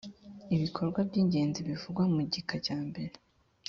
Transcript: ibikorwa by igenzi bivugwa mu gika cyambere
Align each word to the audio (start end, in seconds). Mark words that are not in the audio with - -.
ibikorwa 0.55 0.99
by 1.09 1.15
igenzi 1.23 1.59
bivugwa 1.67 2.03
mu 2.13 2.21
gika 2.31 2.55
cyambere 2.65 3.15